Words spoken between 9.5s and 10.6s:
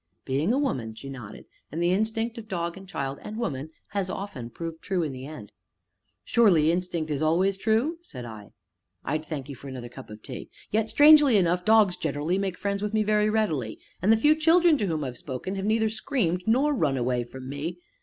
for another cup of tea